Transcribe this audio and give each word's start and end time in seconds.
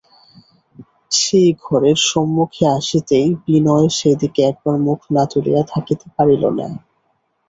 সেই 1.17 1.49
ঘরের 1.63 1.97
সম্মুখে 2.09 2.65
আসিতেই 2.77 3.27
বিনয় 3.43 3.87
সে 3.97 4.11
দিকে 4.21 4.41
একবার 4.51 4.75
মুখ 4.85 4.99
না 5.15 5.23
তুলিয়া 5.31 5.61
থাকিতে 5.71 6.07
পারিল 6.15 6.43
না। 6.59 6.67